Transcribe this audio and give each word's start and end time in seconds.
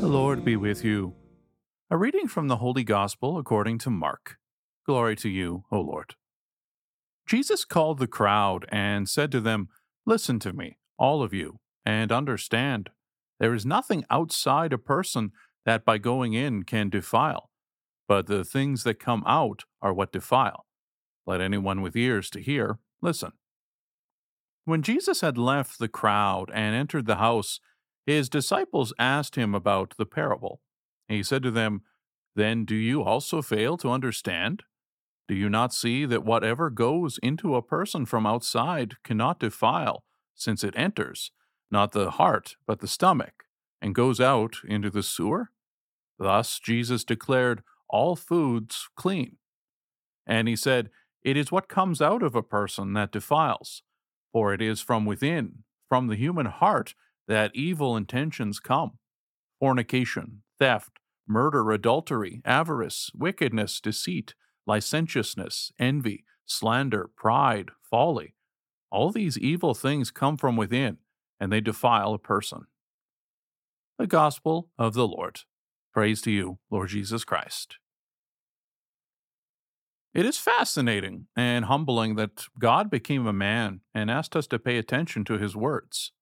The 0.00 0.10
Lord 0.10 0.44
be 0.44 0.56
with 0.56 0.84
you. 0.84 1.14
A 1.90 1.96
reading 1.96 2.28
from 2.28 2.48
the 2.48 2.58
Holy 2.58 2.84
Gospel 2.84 3.38
according 3.38 3.78
to 3.78 3.90
Mark. 3.90 4.36
Glory 4.86 5.16
to 5.16 5.28
you, 5.28 5.64
O 5.72 5.80
Lord. 5.80 6.14
Jesus 7.26 7.64
called 7.64 7.98
the 7.98 8.06
crowd 8.06 8.66
and 8.70 9.08
said 9.08 9.32
to 9.32 9.40
them, 9.40 9.68
Listen 10.04 10.38
to 10.40 10.52
me, 10.52 10.78
all 10.98 11.22
of 11.22 11.32
you, 11.32 11.58
and 11.84 12.12
understand. 12.12 12.90
There 13.40 13.54
is 13.54 13.64
nothing 13.64 14.04
outside 14.10 14.72
a 14.72 14.78
person 14.78 15.32
that 15.64 15.84
by 15.84 15.98
going 15.98 16.34
in 16.34 16.64
can 16.64 16.90
defile, 16.90 17.50
but 18.06 18.26
the 18.26 18.44
things 18.44 18.84
that 18.84 19.00
come 19.00 19.24
out 19.26 19.64
are 19.80 19.94
what 19.94 20.12
defile. 20.12 20.66
Let 21.26 21.40
anyone 21.40 21.80
with 21.80 21.96
ears 21.96 22.28
to 22.30 22.40
hear 22.40 22.78
listen. 23.00 23.32
When 24.64 24.82
Jesus 24.82 25.20
had 25.20 25.36
left 25.36 25.78
the 25.78 25.88
crowd 25.88 26.50
and 26.54 26.74
entered 26.74 27.06
the 27.06 27.16
house, 27.16 27.60
his 28.06 28.28
disciples 28.28 28.92
asked 28.98 29.36
him 29.36 29.54
about 29.54 29.94
the 29.96 30.06
parable. 30.06 30.60
He 31.08 31.22
said 31.22 31.42
to 31.42 31.50
them, 31.50 31.82
Then 32.34 32.64
do 32.64 32.74
you 32.74 33.02
also 33.02 33.42
fail 33.42 33.76
to 33.78 33.90
understand? 33.90 34.62
Do 35.28 35.34
you 35.34 35.48
not 35.48 35.72
see 35.72 36.04
that 36.06 36.24
whatever 36.24 36.70
goes 36.70 37.18
into 37.22 37.54
a 37.54 37.62
person 37.62 38.04
from 38.04 38.26
outside 38.26 38.94
cannot 39.02 39.40
defile, 39.40 40.04
since 40.34 40.62
it 40.62 40.74
enters, 40.76 41.30
not 41.70 41.92
the 41.92 42.12
heart, 42.12 42.56
but 42.66 42.80
the 42.80 42.88
stomach, 42.88 43.44
and 43.80 43.94
goes 43.94 44.20
out 44.20 44.56
into 44.66 44.90
the 44.90 45.02
sewer? 45.02 45.50
Thus 46.18 46.58
Jesus 46.58 47.04
declared 47.04 47.62
all 47.88 48.16
foods 48.16 48.88
clean. 48.96 49.36
And 50.26 50.48
he 50.48 50.56
said, 50.56 50.90
It 51.22 51.36
is 51.36 51.52
what 51.52 51.68
comes 51.68 52.02
out 52.02 52.22
of 52.22 52.34
a 52.34 52.42
person 52.42 52.92
that 52.94 53.12
defiles, 53.12 53.82
for 54.34 54.52
it 54.52 54.60
is 54.60 54.80
from 54.80 55.06
within, 55.06 55.60
from 55.88 56.08
the 56.08 56.16
human 56.16 56.46
heart, 56.46 56.94
that 57.28 57.54
evil 57.54 57.96
intentions 57.96 58.60
come 58.60 58.98
fornication, 59.60 60.42
theft, 60.58 60.98
murder, 61.26 61.70
adultery, 61.70 62.42
avarice, 62.44 63.10
wickedness, 63.14 63.80
deceit, 63.80 64.34
licentiousness, 64.66 65.72
envy, 65.78 66.24
slander, 66.44 67.08
pride, 67.16 67.70
folly. 67.88 68.34
All 68.90 69.10
these 69.10 69.38
evil 69.38 69.72
things 69.72 70.10
come 70.10 70.36
from 70.36 70.56
within, 70.56 70.98
and 71.40 71.50
they 71.50 71.60
defile 71.60 72.12
a 72.12 72.18
person. 72.18 72.66
The 73.98 74.08
Gospel 74.08 74.68
of 74.76 74.92
the 74.94 75.06
Lord. 75.06 75.42
Praise 75.94 76.20
to 76.22 76.32
you, 76.32 76.58
Lord 76.70 76.88
Jesus 76.88 77.24
Christ. 77.24 77.78
It 80.14 80.24
is 80.24 80.38
fascinating 80.38 81.26
and 81.34 81.64
humbling 81.64 82.14
that 82.14 82.46
God 82.56 82.88
became 82.88 83.26
a 83.26 83.32
man 83.32 83.80
and 83.92 84.08
asked 84.08 84.36
us 84.36 84.46
to 84.46 84.60
pay 84.60 84.78
attention 84.78 85.24
to 85.24 85.38
his 85.38 85.56
words. 85.56 86.12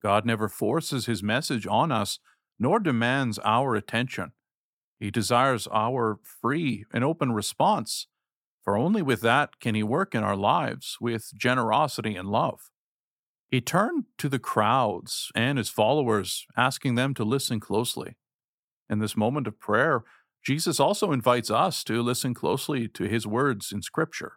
God 0.00 0.24
never 0.24 0.48
forces 0.48 1.06
his 1.06 1.20
message 1.20 1.66
on 1.66 1.90
us, 1.90 2.20
nor 2.60 2.78
demands 2.78 3.40
our 3.40 3.74
attention. 3.74 4.32
He 5.00 5.10
desires 5.10 5.66
our 5.72 6.20
free 6.22 6.84
and 6.92 7.02
open 7.02 7.32
response, 7.32 8.06
for 8.62 8.76
only 8.76 9.02
with 9.02 9.20
that 9.22 9.58
can 9.58 9.74
he 9.74 9.82
work 9.82 10.14
in 10.14 10.22
our 10.22 10.36
lives 10.36 10.98
with 11.00 11.32
generosity 11.36 12.14
and 12.14 12.28
love. 12.28 12.70
He 13.48 13.60
turned 13.60 14.04
to 14.18 14.28
the 14.28 14.38
crowds 14.38 15.32
and 15.34 15.58
his 15.58 15.70
followers, 15.70 16.46
asking 16.56 16.94
them 16.94 17.14
to 17.14 17.24
listen 17.24 17.58
closely. 17.58 18.16
In 18.88 19.00
this 19.00 19.16
moment 19.16 19.48
of 19.48 19.58
prayer, 19.58 20.04
Jesus 20.44 20.78
also 20.78 21.10
invites 21.10 21.50
us 21.50 21.82
to 21.84 22.02
listen 22.02 22.34
closely 22.34 22.86
to 22.88 23.04
his 23.04 23.26
words 23.26 23.72
in 23.72 23.80
Scripture, 23.80 24.34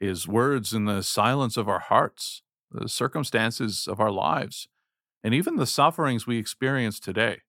his 0.00 0.26
words 0.26 0.72
in 0.72 0.86
the 0.86 1.02
silence 1.02 1.56
of 1.56 1.68
our 1.68 1.78
hearts, 1.78 2.42
the 2.70 2.88
circumstances 2.88 3.86
of 3.86 4.00
our 4.00 4.10
lives, 4.10 4.66
and 5.22 5.32
even 5.32 5.56
the 5.56 5.66
sufferings 5.66 6.26
we 6.26 6.36
experience 6.36 6.98
today. 6.98 7.42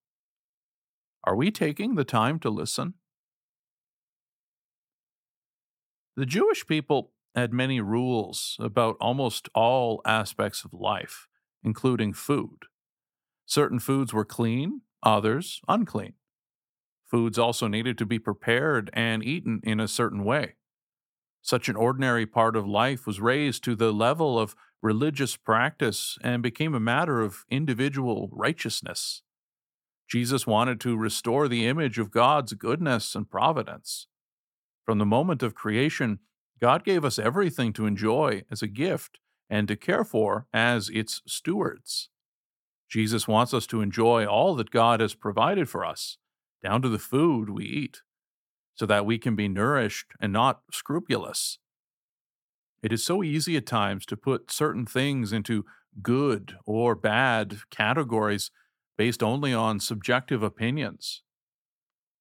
Are 1.23 1.35
we 1.35 1.49
taking 1.49 1.95
the 1.95 2.03
time 2.03 2.39
to 2.39 2.51
listen? 2.51 2.93
The 6.15 6.27
Jewish 6.27 6.67
people 6.67 7.13
had 7.33 7.51
many 7.51 7.81
rules 7.81 8.57
about 8.59 8.95
almost 9.01 9.49
all 9.55 10.01
aspects 10.05 10.63
of 10.63 10.71
life, 10.71 11.27
including 11.63 12.13
food. 12.13 12.65
Certain 13.47 13.79
foods 13.79 14.13
were 14.13 14.23
clean, 14.23 14.81
others 15.01 15.61
unclean. 15.67 16.13
Foods 17.09 17.37
also 17.37 17.67
needed 17.67 17.97
to 17.97 18.05
be 18.05 18.19
prepared 18.19 18.89
and 18.93 19.23
eaten 19.23 19.61
in 19.63 19.79
a 19.79 19.87
certain 19.87 20.23
way. 20.23 20.55
Such 21.41 21.69
an 21.69 21.75
ordinary 21.75 22.25
part 22.25 22.55
of 22.55 22.67
life 22.67 23.05
was 23.05 23.21
raised 23.21 23.63
to 23.65 23.75
the 23.75 23.91
level 23.93 24.39
of 24.39 24.55
religious 24.81 25.35
practice 25.35 26.17
and 26.21 26.41
became 26.41 26.73
a 26.73 26.79
matter 26.79 27.21
of 27.21 27.45
individual 27.49 28.29
righteousness. 28.31 29.21
Jesus 30.09 30.45
wanted 30.47 30.79
to 30.81 30.97
restore 30.97 31.47
the 31.47 31.67
image 31.67 31.99
of 31.99 32.11
God's 32.11 32.53
goodness 32.53 33.15
and 33.15 33.29
providence. 33.29 34.07
From 34.85 34.99
the 34.99 35.05
moment 35.05 35.41
of 35.41 35.55
creation, 35.55 36.19
God 36.59 36.83
gave 36.83 37.03
us 37.03 37.19
everything 37.19 37.73
to 37.73 37.85
enjoy 37.85 38.43
as 38.49 38.61
a 38.61 38.67
gift 38.67 39.19
and 39.49 39.67
to 39.67 39.75
care 39.75 40.03
for 40.03 40.47
as 40.53 40.89
its 40.89 41.21
stewards. 41.27 42.09
Jesus 42.89 43.27
wants 43.27 43.53
us 43.53 43.67
to 43.67 43.81
enjoy 43.81 44.25
all 44.25 44.55
that 44.55 44.71
God 44.71 44.99
has 44.99 45.15
provided 45.15 45.67
for 45.67 45.83
us, 45.83 46.17
down 46.65 46.81
to 46.81 46.89
the 46.89 46.97
food 46.97 47.47
we 47.47 47.63
eat 47.63 48.01
so 48.73 48.87
that 48.87 49.05
we 49.05 49.19
can 49.19 49.35
be 49.35 49.47
nourished 49.47 50.07
and 50.19 50.33
not 50.33 50.61
scrupulous. 50.71 51.59
It 52.81 52.91
is 52.91 53.05
so 53.05 53.23
easy 53.23 53.55
at 53.55 53.67
times 53.67 54.03
to 54.07 54.17
put 54.17 54.51
certain 54.51 54.87
things 54.87 55.31
into 55.31 55.63
good 56.01 56.55
or 56.65 56.95
bad 56.95 57.59
categories 57.69 58.49
based 58.97 59.21
only 59.21 59.53
on 59.53 59.79
subjective 59.79 60.41
opinions. 60.41 61.21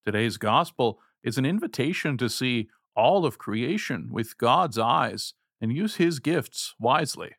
Today's 0.05 0.37
gospel 0.37 0.99
is 1.23 1.39
an 1.39 1.47
invitation 1.47 2.19
to 2.19 2.29
see 2.29 2.69
all 2.95 3.25
of 3.25 3.39
creation 3.39 4.09
with 4.13 4.37
God's 4.37 4.79
eyes 4.79 5.33
and 5.59 5.73
use 5.73 5.97
his 5.97 6.19
gifts 6.19 6.75
wisely. 6.79 7.31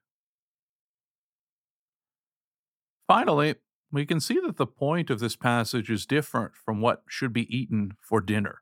Finally, 3.07 3.55
we 3.95 4.05
can 4.05 4.19
see 4.19 4.39
that 4.45 4.57
the 4.57 4.67
point 4.67 5.09
of 5.09 5.19
this 5.19 5.35
passage 5.35 5.89
is 5.89 6.05
different 6.05 6.55
from 6.55 6.81
what 6.81 7.03
should 7.07 7.33
be 7.33 7.55
eaten 7.55 7.93
for 7.99 8.21
dinner. 8.21 8.61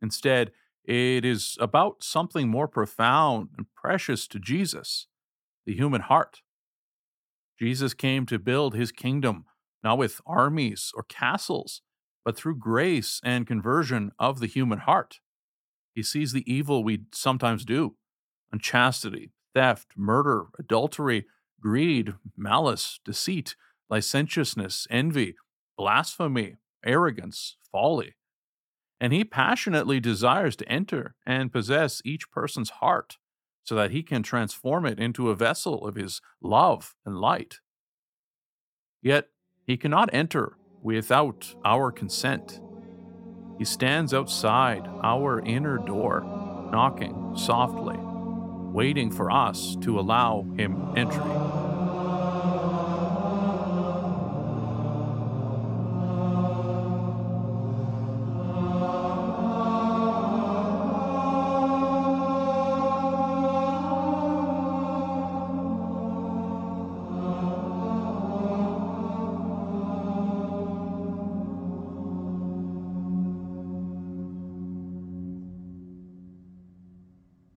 Instead, 0.00 0.52
it 0.84 1.24
is 1.24 1.56
about 1.60 2.02
something 2.02 2.48
more 2.48 2.68
profound 2.68 3.50
and 3.56 3.66
precious 3.74 4.26
to 4.28 4.38
Jesus 4.38 5.06
the 5.64 5.74
human 5.74 6.00
heart. 6.00 6.42
Jesus 7.58 7.94
came 7.94 8.26
to 8.26 8.38
build 8.38 8.74
his 8.74 8.90
kingdom 8.90 9.44
not 9.82 9.98
with 9.98 10.20
armies 10.26 10.92
or 10.94 11.02
castles, 11.02 11.82
but 12.24 12.36
through 12.36 12.56
grace 12.56 13.20
and 13.24 13.46
conversion 13.46 14.12
of 14.18 14.38
the 14.38 14.46
human 14.46 14.78
heart. 14.78 15.18
He 15.94 16.02
sees 16.02 16.32
the 16.32 16.50
evil 16.52 16.84
we 16.84 17.02
sometimes 17.12 17.64
do 17.64 17.96
unchastity, 18.52 19.32
theft, 19.54 19.92
murder, 19.96 20.46
adultery, 20.58 21.26
greed, 21.60 22.14
malice, 22.36 23.00
deceit, 23.04 23.56
licentiousness, 23.90 24.86
envy, 24.90 25.34
blasphemy, 25.76 26.56
arrogance, 26.84 27.56
folly 27.70 28.14
and 29.02 29.12
he 29.12 29.24
passionately 29.24 29.98
desires 29.98 30.54
to 30.54 30.68
enter 30.68 31.16
and 31.26 31.52
possess 31.52 32.00
each 32.04 32.30
person's 32.30 32.70
heart 32.70 33.18
so 33.64 33.74
that 33.74 33.90
he 33.90 34.00
can 34.00 34.22
transform 34.22 34.86
it 34.86 35.00
into 35.00 35.28
a 35.28 35.34
vessel 35.34 35.84
of 35.88 35.96
his 35.96 36.20
love 36.40 36.94
and 37.04 37.18
light. 37.18 37.56
Yet 39.02 39.30
he 39.66 39.76
cannot 39.76 40.08
enter 40.12 40.56
without 40.84 41.52
our 41.64 41.90
consent. 41.90 42.60
He 43.58 43.64
stands 43.64 44.14
outside 44.14 44.88
our 45.02 45.40
inner 45.40 45.78
door, 45.78 46.20
knocking 46.70 47.32
softly, 47.34 47.98
waiting 47.98 49.10
for 49.10 49.32
us 49.32 49.76
to 49.80 49.98
allow 49.98 50.46
him 50.56 50.92
entry. 50.96 51.71